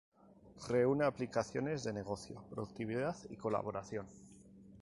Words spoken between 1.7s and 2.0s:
de